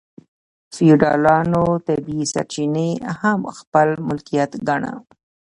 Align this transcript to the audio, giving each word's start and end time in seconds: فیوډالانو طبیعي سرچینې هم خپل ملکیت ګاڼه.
فیوډالانو 0.75 1.63
طبیعي 1.87 2.25
سرچینې 2.33 2.89
هم 3.19 3.39
خپل 3.57 3.87
ملکیت 4.07 4.51
ګاڼه. 4.67 4.93